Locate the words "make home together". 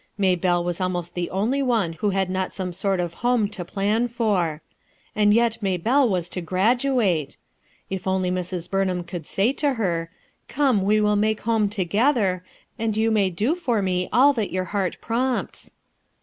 11.15-12.43